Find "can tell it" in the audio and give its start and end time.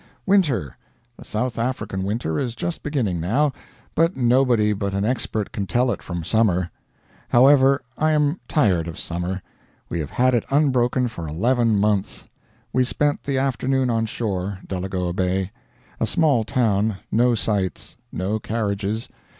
5.51-6.01